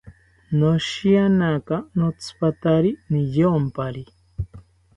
Noshiyanaka 0.57 1.75
notzipatari 1.97 2.89
niyompari 3.09 4.03